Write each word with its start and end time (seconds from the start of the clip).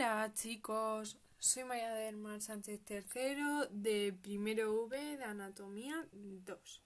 Hola 0.00 0.30
chicos, 0.32 1.18
soy 1.40 1.64
María 1.64 1.92
del 1.92 2.16
Mar 2.16 2.40
Sánchez 2.40 2.82
III 2.88 3.66
de 3.70 4.12
primero 4.22 4.84
V 4.84 5.16
de 5.16 5.24
Anatomía 5.24 6.06
2. 6.12 6.82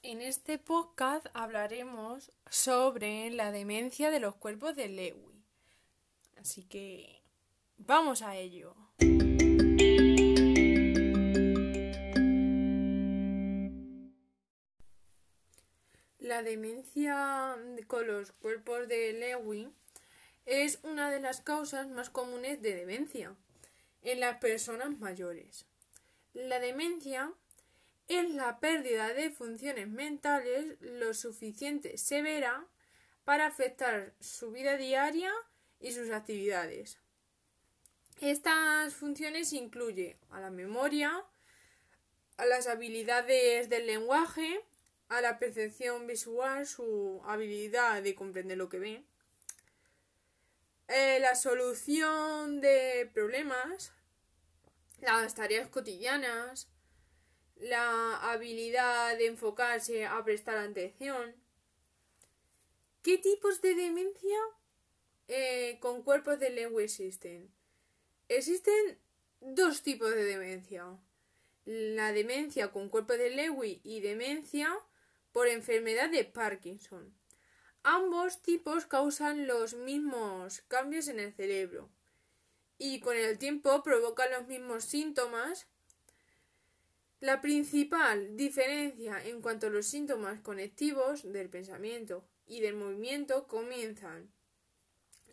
En 0.00 0.22
este 0.22 0.56
podcast 0.56 1.26
hablaremos 1.34 2.32
sobre 2.48 3.30
la 3.30 3.52
demencia 3.52 4.10
de 4.10 4.20
los 4.20 4.34
cuerpos 4.36 4.74
de 4.74 4.88
Lewy. 4.88 5.44
Así 6.40 6.62
que 6.62 7.20
vamos 7.76 8.22
a 8.22 8.36
ello. 8.36 8.74
La 16.32 16.42
demencia 16.42 17.58
con 17.88 18.06
los 18.06 18.32
cuerpos 18.32 18.88
de 18.88 19.12
Lewy 19.12 19.70
es 20.46 20.78
una 20.82 21.10
de 21.10 21.20
las 21.20 21.42
causas 21.42 21.88
más 21.88 22.08
comunes 22.08 22.62
de 22.62 22.74
demencia 22.74 23.36
en 24.00 24.20
las 24.20 24.38
personas 24.38 24.98
mayores. 24.98 25.66
La 26.32 26.58
demencia 26.58 27.34
es 28.08 28.30
la 28.30 28.60
pérdida 28.60 29.12
de 29.12 29.30
funciones 29.30 29.88
mentales 29.88 30.80
lo 30.80 31.12
suficiente 31.12 31.98
severa 31.98 32.66
para 33.24 33.44
afectar 33.44 34.14
su 34.18 34.52
vida 34.52 34.78
diaria 34.78 35.34
y 35.80 35.92
sus 35.92 36.08
actividades. 36.08 36.98
Estas 38.22 38.94
funciones 38.94 39.52
incluyen 39.52 40.16
a 40.30 40.40
la 40.40 40.50
memoria, 40.50 41.26
a 42.38 42.46
las 42.46 42.68
habilidades 42.68 43.68
del 43.68 43.86
lenguaje, 43.86 44.64
a 45.12 45.20
la 45.20 45.38
percepción 45.38 46.06
visual, 46.06 46.66
su 46.66 47.20
habilidad 47.26 48.02
de 48.02 48.14
comprender 48.14 48.56
lo 48.56 48.70
que 48.70 48.78
ve, 48.78 49.04
eh, 50.88 51.18
la 51.20 51.34
solución 51.34 52.62
de 52.62 53.10
problemas, 53.12 53.92
las 55.02 55.34
tareas 55.34 55.68
cotidianas, 55.68 56.68
la 57.56 58.32
habilidad 58.32 59.18
de 59.18 59.26
enfocarse 59.26 60.06
a 60.06 60.24
prestar 60.24 60.56
atención. 60.56 61.34
¿Qué 63.02 63.18
tipos 63.18 63.60
de 63.60 63.74
demencia 63.74 64.38
eh, 65.28 65.76
con 65.80 66.02
cuerpos 66.02 66.40
de 66.40 66.50
lengua 66.50 66.82
existen? 66.82 67.52
Existen 68.28 68.98
dos 69.40 69.82
tipos 69.82 70.10
de 70.10 70.24
demencia. 70.24 70.86
La 71.66 72.12
demencia 72.12 72.72
con 72.72 72.88
cuerpo 72.88 73.12
de 73.12 73.28
Lewy 73.28 73.82
y 73.84 74.00
demencia 74.00 74.74
por 75.32 75.48
enfermedad 75.48 76.10
de 76.10 76.24
Parkinson. 76.24 77.14
Ambos 77.82 78.42
tipos 78.42 78.86
causan 78.86 79.46
los 79.46 79.74
mismos 79.74 80.62
cambios 80.68 81.08
en 81.08 81.18
el 81.18 81.32
cerebro 81.32 81.90
y 82.78 83.00
con 83.00 83.16
el 83.16 83.38
tiempo 83.38 83.82
provocan 83.82 84.30
los 84.30 84.46
mismos 84.46 84.84
síntomas 84.84 85.66
la 87.22 87.40
principal 87.40 88.36
diferencia 88.36 89.24
en 89.24 89.42
cuanto 89.42 89.68
a 89.68 89.70
los 89.70 89.86
síntomas 89.86 90.40
conectivos 90.40 91.22
del 91.32 91.48
pensamiento 91.48 92.24
y 92.46 92.60
del 92.60 92.74
movimiento 92.74 93.46
comienzan 93.46 94.32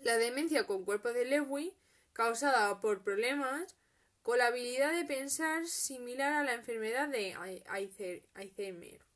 la 0.01 0.17
demencia 0.17 0.67
con 0.67 0.85
cuerpo 0.85 1.11
de 1.11 1.25
Lewy, 1.25 1.73
causada 2.13 2.79
por 2.79 3.03
problemas 3.03 3.75
con 4.21 4.37
la 4.37 4.47
habilidad 4.47 4.93
de 4.93 5.05
pensar 5.05 5.65
similar 5.65 6.33
a 6.33 6.43
la 6.43 6.53
enfermedad 6.53 7.09
de 7.09 7.33
Alzheimer. 8.35 9.08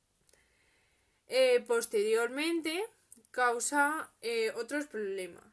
Eh, 1.36 1.64
posteriormente, 1.66 2.86
causa 3.32 4.12
eh, 4.22 4.52
otros 4.56 4.86
problemas, 4.86 5.44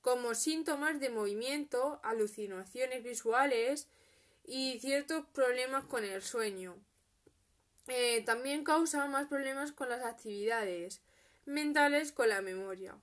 como 0.00 0.34
síntomas 0.34 0.98
de 0.98 1.08
movimiento, 1.08 2.00
alucinaciones 2.02 3.04
visuales, 3.04 3.86
y 4.44 4.80
ciertos 4.80 5.24
problemas 5.26 5.84
con 5.84 6.02
el 6.02 6.20
sueño. 6.20 6.76
Eh, 7.86 8.24
también 8.26 8.64
causa 8.64 9.06
más 9.06 9.28
problemas 9.28 9.70
con 9.70 9.88
las 9.88 10.04
actividades 10.04 11.00
mentales 11.46 12.10
con 12.10 12.28
la 12.28 12.42
memoria. 12.42 12.98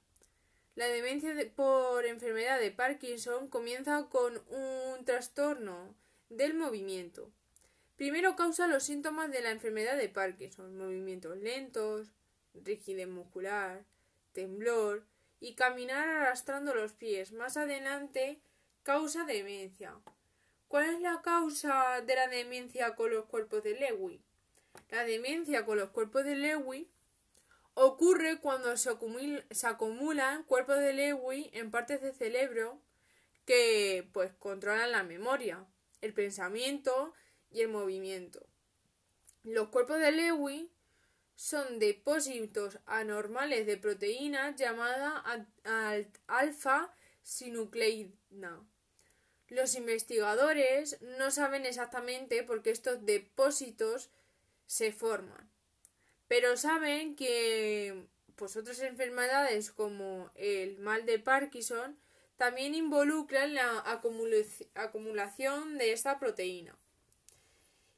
La 0.75 0.87
demencia 0.87 1.33
por 1.55 2.05
enfermedad 2.05 2.59
de 2.59 2.71
Parkinson 2.71 3.47
comienza 3.47 4.05
con 4.09 4.43
un 4.49 5.05
trastorno 5.05 5.95
del 6.27 6.55
movimiento. 6.55 7.31
Primero 7.95 8.35
causa 8.35 8.67
los 8.67 8.83
síntomas 8.83 9.31
de 9.31 9.41
la 9.41 9.51
enfermedad 9.51 9.95
de 9.95 10.09
Parkinson, 10.09 10.77
movimientos 10.77 11.37
lentos, 11.37 12.11
rigidez 12.63 13.07
muscular, 13.07 13.85
temblor 14.33 15.05
y 15.39 15.55
caminar 15.55 16.07
arrastrando 16.07 16.73
los 16.73 16.93
pies. 16.93 17.31
Más 17.31 17.57
adelante 17.57 18.41
causa 18.83 19.25
demencia. 19.25 19.99
¿Cuál 20.67 20.95
es 20.95 21.01
la 21.01 21.21
causa 21.21 22.01
de 22.01 22.15
la 22.15 22.27
demencia 22.27 22.95
con 22.95 23.11
los 23.11 23.25
cuerpos 23.25 23.63
de 23.63 23.79
Lewy? 23.79 24.21
La 24.89 25.03
demencia 25.03 25.65
con 25.65 25.77
los 25.77 25.89
cuerpos 25.89 26.23
de 26.25 26.35
Lewy 26.35 26.89
ocurre 27.73 28.39
cuando 28.39 28.75
se, 28.75 28.89
acumulan 28.89 30.43
cuerpos 30.43 30.77
de 30.79 30.93
Lewy 30.93 31.49
en 31.53 31.71
partes 31.71 32.01
del 32.01 32.13
cerebro 32.13 32.81
que 33.45 34.09
pues 34.13 34.33
controlan 34.33 34.91
la 34.91 35.03
memoria, 35.03 35.65
el 36.01 36.13
pensamiento 36.13 37.13
y 37.49 37.61
el 37.61 37.69
movimiento. 37.69 38.45
Los 39.43 39.69
cuerpos 39.69 39.99
de 39.99 40.11
Lewy 40.11 40.71
son 41.37 41.79
depósitos 41.79 42.79
anormales 42.85 43.65
de 43.65 43.77
proteínas 43.77 44.57
llamadas 44.57 45.23
alfa-sinucleína 46.27 48.67
los 49.49 49.75
investigadores 49.75 51.01
no 51.01 51.31
saben 51.31 51.65
exactamente 51.65 52.43
por 52.43 52.61
qué 52.61 52.71
estos 52.71 53.05
depósitos 53.05 54.09
se 54.65 54.91
forman, 54.91 55.49
pero 56.27 56.57
saben 56.57 57.15
que 57.15 58.07
pues 58.35 58.57
otras 58.57 58.81
enfermedades 58.81 59.71
como 59.71 60.31
el 60.35 60.77
mal 60.79 61.05
de 61.05 61.19
Parkinson 61.19 61.97
también 62.35 62.75
involucran 62.75 63.53
la 63.53 63.83
acumulación 64.75 65.77
de 65.77 65.93
esta 65.93 66.19
proteína. 66.19 66.77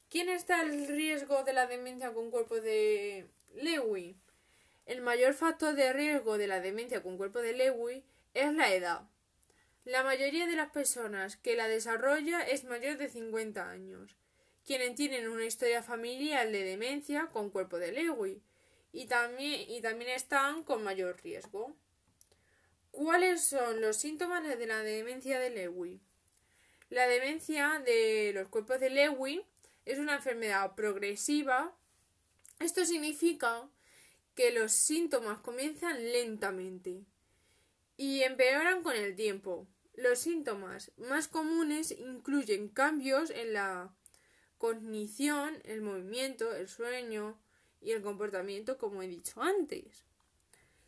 ¿Quién 0.08 0.28
está 0.28 0.60
al 0.60 0.86
riesgo 0.86 1.44
de 1.44 1.52
la 1.52 1.66
demencia 1.66 2.14
con 2.14 2.30
cuerpo 2.30 2.60
de 2.60 3.28
El 4.86 5.00
mayor 5.02 5.34
factor 5.34 5.74
de 5.74 5.92
riesgo 5.92 6.38
de 6.38 6.46
la 6.46 6.60
demencia 6.60 7.02
con 7.02 7.16
cuerpo 7.16 7.40
de 7.40 7.52
Lewy 7.52 8.04
es 8.34 8.52
la 8.54 8.72
edad. 8.72 9.08
La 9.84 10.04
mayoría 10.04 10.46
de 10.46 10.56
las 10.56 10.70
personas 10.70 11.36
que 11.36 11.56
la 11.56 11.66
desarrolla 11.66 12.42
es 12.42 12.64
mayor 12.64 12.98
de 12.98 13.08
50 13.08 13.68
años, 13.68 14.16
quienes 14.64 14.94
tienen 14.94 15.28
una 15.28 15.44
historia 15.44 15.82
familiar 15.82 16.50
de 16.50 16.62
demencia 16.62 17.28
con 17.32 17.50
cuerpo 17.50 17.78
de 17.78 17.92
Lewy 17.92 18.42
y 18.92 19.06
también, 19.06 19.68
y 19.68 19.80
también 19.80 20.10
están 20.10 20.62
con 20.62 20.84
mayor 20.84 21.20
riesgo. 21.22 21.74
¿Cuáles 22.90 23.44
son 23.44 23.80
los 23.80 23.96
síntomas 23.96 24.46
de 24.46 24.66
la 24.66 24.82
demencia 24.82 25.38
de 25.40 25.50
Lewy? 25.50 26.00
La 26.90 27.06
demencia 27.06 27.80
de 27.84 28.32
los 28.34 28.48
cuerpos 28.48 28.80
de 28.80 28.90
Lewy 28.90 29.44
es 29.84 29.98
una 29.98 30.16
enfermedad 30.16 30.74
progresiva. 30.74 31.74
Esto 32.58 32.84
significa 32.84 33.68
que 34.40 34.52
los 34.52 34.72
síntomas 34.72 35.38
comienzan 35.40 36.02
lentamente 36.12 37.04
y 37.98 38.22
empeoran 38.22 38.82
con 38.82 38.96
el 38.96 39.14
tiempo. 39.14 39.68
Los 39.96 40.20
síntomas 40.20 40.92
más 40.96 41.28
comunes 41.28 41.90
incluyen 41.90 42.70
cambios 42.70 43.28
en 43.28 43.52
la 43.52 43.94
cognición, 44.56 45.60
el 45.64 45.82
movimiento, 45.82 46.56
el 46.56 46.68
sueño 46.68 47.38
y 47.82 47.90
el 47.90 48.00
comportamiento, 48.00 48.78
como 48.78 49.02
he 49.02 49.08
dicho 49.08 49.42
antes. 49.42 50.06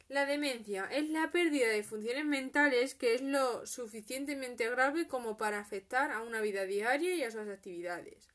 La 0.08 0.24
demencia 0.24 0.86
es 0.90 1.10
la 1.10 1.30
pérdida 1.30 1.68
de 1.68 1.82
funciones 1.82 2.24
mentales 2.24 2.94
que 2.94 3.14
es 3.16 3.20
lo 3.20 3.66
suficientemente 3.66 4.70
grave 4.70 5.08
como 5.08 5.36
para 5.36 5.58
afectar 5.58 6.10
a 6.10 6.22
una 6.22 6.40
vida 6.40 6.64
diaria 6.64 7.14
y 7.16 7.22
a 7.22 7.30
sus 7.30 7.46
actividades. 7.50 8.31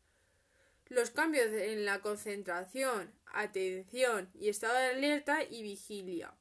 Los 0.89 1.11
cambios 1.11 1.47
en 1.47 1.85
la 1.85 1.99
concentración, 1.99 3.11
atención 3.25 4.29
y 4.33 4.49
estado 4.49 4.75
de 4.75 4.87
alerta 4.87 5.43
y 5.43 5.61
vigilia. 5.61 6.33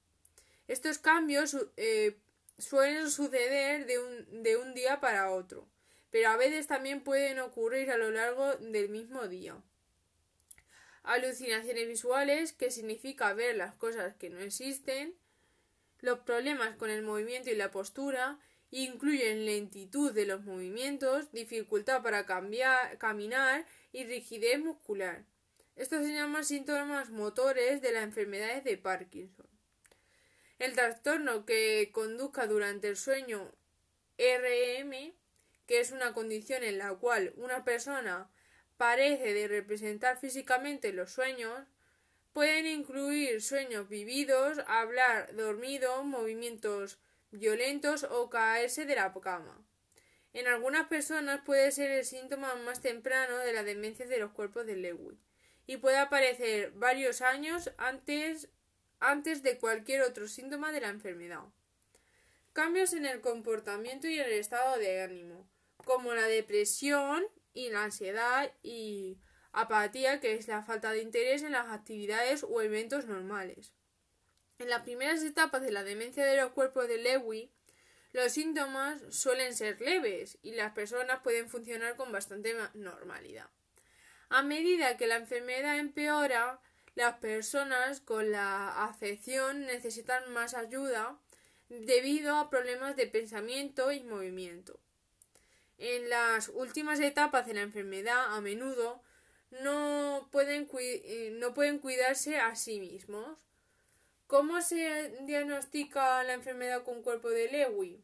Estos 0.68 0.98
cambios 0.98 1.56
eh, 1.76 2.16
suelen 2.58 3.10
suceder 3.10 3.86
de 3.86 3.98
un, 3.98 4.42
de 4.42 4.56
un 4.56 4.74
día 4.74 5.00
para 5.00 5.30
otro, 5.30 5.68
pero 6.10 6.30
a 6.30 6.36
veces 6.36 6.66
también 6.66 7.02
pueden 7.02 7.38
ocurrir 7.40 7.90
a 7.90 7.98
lo 7.98 8.10
largo 8.10 8.54
del 8.56 8.88
mismo 8.88 9.26
día. 9.28 9.56
Alucinaciones 11.02 11.86
visuales, 11.86 12.52
que 12.52 12.70
significa 12.70 13.32
ver 13.32 13.56
las 13.56 13.74
cosas 13.74 14.14
que 14.16 14.28
no 14.28 14.40
existen. 14.40 15.14
Los 16.00 16.20
problemas 16.20 16.76
con 16.76 16.90
el 16.90 17.02
movimiento 17.02 17.50
y 17.50 17.54
la 17.54 17.70
postura 17.70 18.38
incluyen 18.70 19.46
lentitud 19.46 20.12
de 20.12 20.26
los 20.26 20.44
movimientos, 20.44 21.30
dificultad 21.32 22.02
para 22.02 22.26
cambiar, 22.26 22.98
caminar 22.98 23.66
y 23.92 24.04
rigidez 24.04 24.58
muscular. 24.58 25.24
Estos 25.76 26.04
se 26.04 26.12
llaman 26.12 26.44
síntomas 26.44 27.10
motores 27.10 27.82
de 27.82 27.92
las 27.92 28.04
enfermedades 28.04 28.64
de 28.64 28.78
Parkinson. 28.78 29.46
El 30.58 30.74
trastorno 30.74 31.44
que 31.44 31.90
conduzca 31.92 32.46
durante 32.46 32.88
el 32.88 32.96
sueño 32.96 33.52
RM, 34.18 35.12
que 35.66 35.80
es 35.80 35.92
una 35.92 36.14
condición 36.14 36.62
en 36.64 36.78
la 36.78 36.94
cual 36.94 37.34
una 37.36 37.64
persona 37.64 38.30
parece 38.78 39.34
de 39.34 39.48
representar 39.48 40.18
físicamente 40.18 40.92
los 40.92 41.12
sueños, 41.12 41.66
pueden 42.32 42.66
incluir 42.66 43.42
sueños 43.42 43.88
vividos, 43.88 44.58
hablar 44.66 45.34
dormido, 45.36 46.04
movimientos 46.04 46.98
violentos 47.30 48.04
o 48.04 48.30
caerse 48.30 48.84
de 48.84 48.96
la 48.96 49.12
cama. 49.14 49.66
En 50.32 50.46
algunas 50.46 50.86
personas 50.88 51.40
puede 51.44 51.72
ser 51.72 51.90
el 51.90 52.04
síntoma 52.04 52.54
más 52.56 52.80
temprano 52.80 53.38
de 53.38 53.52
la 53.52 53.62
demencia 53.62 54.06
de 54.06 54.18
los 54.18 54.32
cuerpos 54.32 54.66
de 54.66 54.76
Lewy 54.76 55.18
y 55.66 55.78
puede 55.78 55.96
aparecer 55.96 56.72
varios 56.72 57.22
años 57.22 57.72
antes, 57.78 58.50
antes 59.00 59.42
de 59.42 59.58
cualquier 59.58 60.02
otro 60.02 60.28
síntoma 60.28 60.72
de 60.72 60.80
la 60.80 60.88
enfermedad. 60.88 61.44
Cambios 62.52 62.92
en 62.92 63.06
el 63.06 63.20
comportamiento 63.20 64.08
y 64.08 64.18
en 64.18 64.26
el 64.26 64.32
estado 64.32 64.78
de 64.78 65.02
ánimo, 65.02 65.48
como 65.84 66.14
la 66.14 66.26
depresión 66.26 67.24
y 67.52 67.70
la 67.70 67.84
ansiedad 67.84 68.52
y 68.62 69.18
apatía, 69.52 70.20
que 70.20 70.34
es 70.34 70.48
la 70.48 70.62
falta 70.62 70.92
de 70.92 71.00
interés 71.00 71.42
en 71.42 71.52
las 71.52 71.68
actividades 71.68 72.44
o 72.44 72.60
eventos 72.60 73.06
normales. 73.06 73.72
En 74.58 74.70
las 74.70 74.82
primeras 74.82 75.22
etapas 75.22 75.62
de 75.62 75.70
la 75.70 75.84
demencia 75.84 76.24
de 76.24 76.36
los 76.36 76.52
cuerpos 76.52 76.88
de 76.88 76.98
Lewy, 76.98 77.50
los 78.12 78.32
síntomas 78.32 79.02
suelen 79.10 79.54
ser 79.54 79.80
leves 79.80 80.38
y 80.42 80.52
las 80.52 80.72
personas 80.72 81.20
pueden 81.22 81.50
funcionar 81.50 81.96
con 81.96 82.12
bastante 82.12 82.56
normalidad. 82.74 83.50
A 84.30 84.42
medida 84.42 84.96
que 84.96 85.06
la 85.06 85.16
enfermedad 85.16 85.78
empeora, 85.78 86.60
las 86.94 87.18
personas 87.18 88.00
con 88.00 88.32
la 88.32 88.84
afección 88.86 89.66
necesitan 89.66 90.32
más 90.32 90.54
ayuda 90.54 91.20
debido 91.68 92.36
a 92.36 92.48
problemas 92.48 92.96
de 92.96 93.06
pensamiento 93.06 93.92
y 93.92 94.02
movimiento. 94.04 94.80
En 95.78 96.08
las 96.08 96.48
últimas 96.48 97.00
etapas 97.00 97.46
de 97.46 97.54
la 97.54 97.60
enfermedad, 97.60 98.34
a 98.34 98.40
menudo 98.40 99.02
no 99.50 100.28
pueden, 100.32 100.68
eh, 100.78 101.30
no 101.34 101.52
pueden 101.52 101.78
cuidarse 101.78 102.38
a 102.38 102.56
sí 102.56 102.80
mismos. 102.80 103.45
¿Cómo 104.26 104.60
se 104.60 105.20
diagnostica 105.20 106.24
la 106.24 106.34
enfermedad 106.34 106.82
con 106.82 107.02
cuerpo 107.02 107.30
de 107.30 107.48
Lewy? 107.48 108.02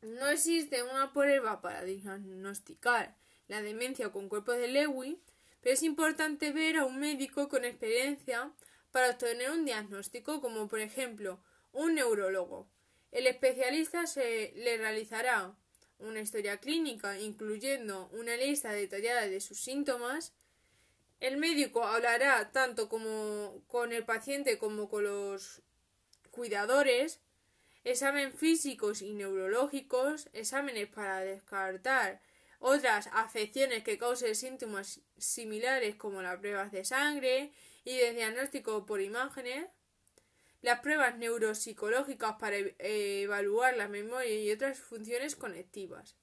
No 0.00 0.26
existe 0.26 0.82
una 0.82 1.12
prueba 1.12 1.60
para 1.60 1.84
diagnosticar 1.84 3.16
la 3.46 3.62
demencia 3.62 4.10
con 4.10 4.28
cuerpo 4.28 4.50
de 4.50 4.66
Lewy, 4.66 5.22
pero 5.60 5.74
es 5.74 5.84
importante 5.84 6.50
ver 6.50 6.76
a 6.76 6.84
un 6.84 6.98
médico 6.98 7.48
con 7.48 7.64
experiencia 7.64 8.50
para 8.90 9.10
obtener 9.10 9.52
un 9.52 9.64
diagnóstico, 9.64 10.40
como 10.40 10.66
por 10.66 10.80
ejemplo 10.80 11.38
un 11.70 11.94
neurólogo. 11.94 12.68
El 13.12 13.28
especialista 13.28 14.08
se 14.08 14.52
le 14.56 14.76
realizará 14.76 15.54
una 16.00 16.20
historia 16.20 16.56
clínica, 16.56 17.20
incluyendo 17.20 18.08
una 18.12 18.36
lista 18.36 18.72
detallada 18.72 19.28
de 19.28 19.40
sus 19.40 19.60
síntomas. 19.60 20.34
El 21.22 21.36
médico 21.36 21.84
hablará 21.84 22.50
tanto 22.50 22.88
como 22.88 23.62
con 23.68 23.92
el 23.92 24.04
paciente 24.04 24.58
como 24.58 24.88
con 24.88 25.04
los 25.04 25.62
cuidadores, 26.32 27.20
exámenes 27.84 28.34
físicos 28.34 29.02
y 29.02 29.14
neurológicos, 29.14 30.28
exámenes 30.32 30.88
para 30.88 31.20
descartar 31.20 32.20
otras 32.58 33.08
afecciones 33.12 33.84
que 33.84 33.98
causen 33.98 34.34
síntomas 34.34 35.00
similares 35.16 35.94
como 35.94 36.22
las 36.22 36.40
pruebas 36.40 36.72
de 36.72 36.84
sangre 36.84 37.52
y 37.84 37.98
de 37.98 38.14
diagnóstico 38.14 38.84
por 38.84 39.00
imágenes, 39.00 39.68
las 40.60 40.80
pruebas 40.80 41.16
neuropsicológicas 41.18 42.34
para 42.40 42.56
e-, 42.56 42.74
evaluar 43.22 43.76
la 43.76 43.86
memoria 43.86 44.34
y 44.34 44.50
otras 44.50 44.80
funciones 44.80 45.36
conectivas. 45.36 46.16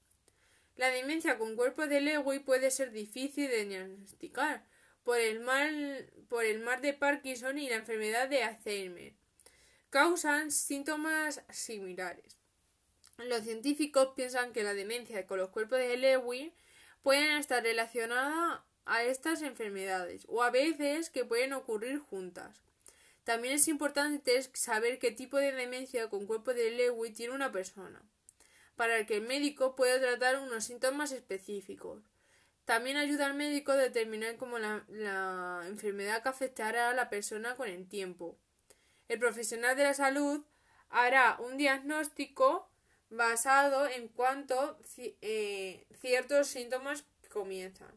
La 0.76 0.90
demencia 0.90 1.38
con 1.38 1.56
cuerpo 1.56 1.86
de 1.86 2.02
Lewy 2.02 2.40
puede 2.40 2.70
ser 2.70 2.92
difícil 2.92 3.48
de 3.48 3.64
diagnosticar 3.64 4.68
por 5.04 5.18
el 5.18 5.40
mal, 5.40 6.10
por 6.28 6.44
el 6.44 6.60
mar 6.60 6.80
de 6.80 6.92
Parkinson 6.92 7.58
y 7.58 7.68
la 7.68 7.76
enfermedad 7.76 8.28
de 8.28 8.42
Alzheimer. 8.42 9.14
Causan 9.90 10.50
síntomas 10.50 11.42
similares. 11.50 12.38
Los 13.18 13.44
científicos 13.44 14.10
piensan 14.14 14.52
que 14.52 14.62
la 14.62 14.74
demencia 14.74 15.26
con 15.26 15.38
los 15.38 15.50
cuerpos 15.50 15.78
de 15.78 15.96
Lewy 15.96 16.54
pueden 17.02 17.36
estar 17.38 17.62
relacionada 17.62 18.64
a 18.86 19.04
estas 19.04 19.42
enfermedades 19.42 20.24
o 20.28 20.42
a 20.42 20.50
veces 20.50 21.10
que 21.10 21.24
pueden 21.24 21.52
ocurrir 21.52 21.98
juntas. 21.98 22.62
También 23.24 23.54
es 23.54 23.68
importante 23.68 24.42
saber 24.54 24.98
qué 24.98 25.12
tipo 25.12 25.36
de 25.36 25.52
demencia 25.52 26.08
con 26.08 26.26
cuerpo 26.26 26.54
de 26.54 26.70
Lewy 26.70 27.12
tiene 27.12 27.34
una 27.34 27.52
persona, 27.52 28.02
para 28.76 29.04
que 29.06 29.16
el 29.16 29.22
médico 29.22 29.76
pueda 29.76 30.00
tratar 30.00 30.40
unos 30.40 30.64
síntomas 30.64 31.12
específicos. 31.12 32.02
También 32.70 32.98
ayuda 32.98 33.26
al 33.26 33.34
médico 33.34 33.72
a 33.72 33.76
determinar 33.76 34.36
cómo 34.36 34.60
la, 34.60 34.84
enfermedad 35.66 36.22
que 36.22 36.28
afectará 36.28 36.90
a 36.90 36.94
la 36.94 37.10
persona 37.10 37.56
con 37.56 37.68
el 37.68 37.88
tiempo. 37.88 38.38
El 39.08 39.18
profesional 39.18 39.76
de 39.76 39.82
la 39.82 39.92
salud 39.92 40.44
hará 40.88 41.36
un 41.40 41.56
diagnóstico 41.56 42.70
basado 43.08 43.88
en 43.88 44.06
cuanto 44.06 44.78
eh, 44.96 45.84
ciertos 46.00 46.46
síntomas 46.46 47.04
comienzan. 47.28 47.90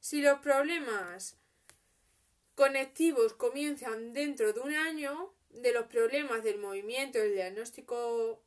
Si 0.00 0.20
los 0.22 0.40
problemas 0.40 1.36
conectivos 2.56 3.34
comienzan 3.34 4.12
dentro 4.12 4.52
de 4.52 4.58
un 4.58 4.74
año, 4.74 5.32
de 5.50 5.72
los 5.72 5.86
problemas 5.86 6.42
del 6.42 6.58
movimiento, 6.58 7.22
el 7.22 7.32
diagnóstico, 7.32 8.42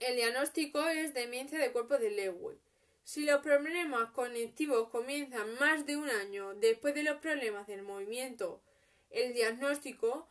el 0.00 0.16
diagnóstico 0.16 0.88
es 0.88 1.12
demencia 1.12 1.58
de 1.58 1.70
cuerpo 1.70 1.98
de 1.98 2.12
Lewy. 2.12 2.58
Si 3.08 3.24
los 3.24 3.40
problemas 3.40 4.10
conectivos 4.10 4.90
comienzan 4.90 5.54
más 5.54 5.86
de 5.86 5.96
un 5.96 6.10
año 6.10 6.54
después 6.56 6.94
de 6.94 7.02
los 7.02 7.16
problemas 7.20 7.66
del 7.66 7.80
movimiento, 7.80 8.60
el 9.08 9.32
diagnóstico 9.32 10.28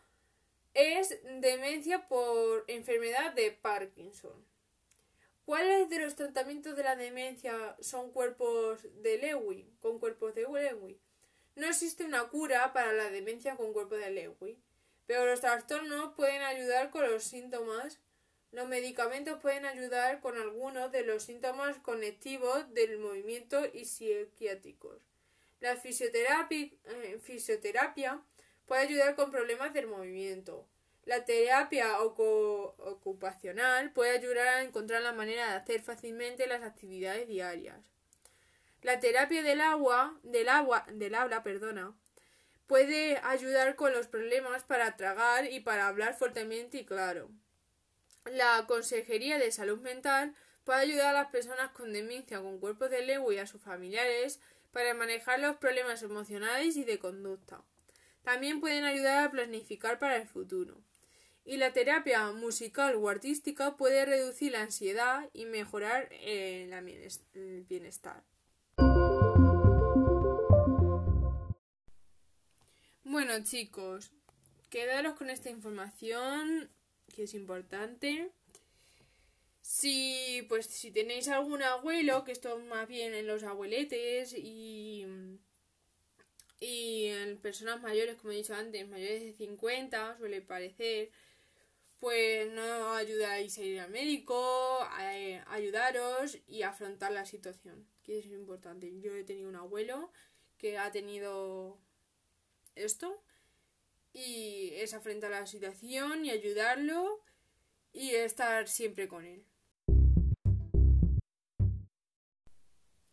es 0.76 1.18
demencia 1.42 2.08
por 2.08 2.66
enfermedad 2.68 3.34
de 3.34 3.52
Parkinson. 3.52 4.46
¿Cuáles 5.44 5.90
de 5.90 5.98
los 5.98 6.16
tratamientos 6.16 6.76
de 6.76 6.84
la 6.84 6.96
demencia 6.96 7.76
son 7.80 8.12
cuerpos 8.12 8.82
de 9.02 9.18
Lewy, 9.18 9.68
con 9.82 9.98
cuerpos 9.98 10.36
de 10.36 10.44
Lewy? 10.44 11.00
No 11.56 11.66
existe 11.66 12.06
una 12.06 12.26
cura 12.28 12.74
para 12.74 12.94
la 12.94 13.10
demencia 13.10 13.56
con 13.56 13.74
cuerpo 13.74 13.96
de 13.96 14.12
Lewy, 14.12 14.60
pero 15.08 15.26
los 15.26 15.42
trastornos 15.42 16.14
pueden 16.14 16.44
ayudar 16.44 16.92
con 16.92 17.10
los 17.10 17.24
síntomas. 17.24 18.00
Los 18.58 18.68
medicamentos 18.68 19.40
pueden 19.40 19.66
ayudar 19.68 20.20
con 20.20 20.36
algunos 20.36 20.92
de 20.92 21.04
los 21.04 21.22
síntomas 21.22 21.78
conectivos 21.78 22.74
del 22.74 22.98
movimiento 22.98 23.64
y 23.72 23.86
psiquiátricos. 23.86 25.00
La 25.60 25.76
fisioterapia, 25.76 26.72
eh, 26.86 27.22
puede 28.66 28.82
ayudar 28.82 29.14
con 29.16 29.30
problemas 29.30 29.76
del 29.76 29.86
movimiento. 29.86 30.68
La 31.06 31.24
terapia 31.24 32.02
ocupacional 32.02 33.92
puede 33.92 34.18
ayudar 34.18 34.48
a 34.48 34.64
encontrar 34.64 35.04
la 35.04 35.14
manera 35.14 35.52
de 35.52 35.58
hacer 35.58 35.84
fácilmente 35.84 36.48
las 36.48 36.64
actividades 36.64 37.28
diarias. 37.28 37.86
La 38.82 39.00
terapia 39.00 39.44
del 39.44 39.62
agua, 39.62 40.20
del 40.24 40.50
agua, 40.50 40.84
del 40.92 41.14
habla, 41.14 41.44
perdona, 41.44 41.96
puede 42.66 43.20
ayudar 43.22 43.76
con 43.76 43.94
los 43.94 44.08
problemas 44.08 44.64
para 44.64 44.98
tragar 44.98 45.46
y 45.46 45.60
para 45.60 45.88
hablar 45.88 46.18
fuertemente 46.18 46.80
y 46.80 46.86
claro. 46.88 47.30
La 48.32 48.66
consejería 48.68 49.38
de 49.38 49.52
salud 49.52 49.80
mental 49.80 50.36
puede 50.64 50.80
ayudar 50.80 51.16
a 51.16 51.22
las 51.22 51.32
personas 51.32 51.72
con 51.72 51.94
demencia 51.94 52.42
con 52.42 52.60
cuerpos 52.60 52.90
de 52.90 53.06
Lewy 53.06 53.36
y 53.36 53.40
a 53.40 53.48
sus 53.48 53.62
familiares 53.62 54.40
para 54.72 54.94
manejar 54.94 55.40
los 55.40 55.56
problemas 55.58 56.04
emocionales 56.04 56.76
y 56.76 56.84
de 56.84 57.00
conducta. 57.00 57.64
También 58.24 58.60
pueden 58.60 58.84
ayudar 58.84 59.24
a 59.24 59.32
planificar 59.32 60.00
para 60.00 60.18
el 60.18 60.28
futuro. 60.28 60.82
Y 61.46 61.56
la 61.56 61.72
terapia 61.72 62.30
musical 62.34 62.96
o 62.96 63.08
artística 63.08 63.78
puede 63.78 64.06
reducir 64.06 64.52
la 64.52 64.62
ansiedad 64.62 65.30
y 65.32 65.46
mejorar 65.46 66.10
el 66.12 67.66
bienestar. 67.70 68.24
Bueno 73.06 73.42
chicos, 73.44 74.12
quedaros 74.70 75.16
con 75.16 75.30
esta 75.30 75.50
información 75.50 76.70
que 77.18 77.24
es 77.24 77.34
importante. 77.34 78.30
Si 79.62 80.46
pues 80.48 80.68
si 80.68 80.92
tenéis 80.92 81.28
algún 81.28 81.64
abuelo, 81.64 82.24
que 82.24 82.32
esto 82.32 82.60
más 82.60 82.88
bien 82.88 83.16
en 83.16 83.26
los 83.26 83.44
abueletes 83.44 84.34
y 84.38 85.06
y 86.60 87.08
en 87.08 87.38
personas 87.38 87.82
mayores, 87.82 88.16
como 88.18 88.34
he 88.34 88.38
dicho 88.38 88.54
antes, 88.54 88.88
mayores 88.88 89.22
de 89.24 89.34
50, 89.34 90.18
suele 90.18 90.42
parecer, 90.42 91.10
pues 92.00 92.52
no 92.52 92.94
ayudáis 92.94 93.58
a 93.58 93.64
ir 93.64 93.80
al 93.80 93.90
médico, 93.92 94.80
a, 94.82 95.54
ayudaros 95.54 96.38
y 96.48 96.62
afrontar 96.64 97.12
la 97.12 97.26
situación, 97.26 97.88
que 98.04 98.20
es 98.20 98.28
importante. 98.28 99.00
Yo 99.02 99.16
he 99.16 99.24
tenido 99.24 99.50
un 99.50 99.56
abuelo 99.56 100.12
que 100.58 100.78
ha 100.78 100.92
tenido 100.92 101.80
esto 102.76 103.24
y 104.18 104.72
es 104.74 104.96
afrontar 104.96 105.30
la 105.30 105.46
situación 105.46 106.26
y 106.26 106.32
ayudarlo 106.32 107.22
y 107.94 108.16
estar 108.16 108.68
siempre 108.68 109.08
con 109.08 109.26
él. 109.26 109.46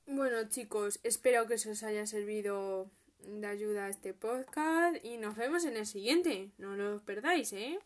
Bueno 0.07 0.49
chicos, 0.49 1.01
espero 1.03 1.47
que 1.47 1.55
os 1.55 1.83
haya 1.83 2.07
servido 2.07 2.91
de 3.19 3.47
ayuda 3.47 3.89
este 3.89 4.15
podcast 4.15 5.05
y 5.05 5.19
nos 5.19 5.37
vemos 5.37 5.65
en 5.65 5.77
el 5.77 5.87
siguiente. 5.87 6.53
No 6.57 6.77
lo 6.77 7.05
perdáis, 7.05 7.53
¿eh? 7.53 7.79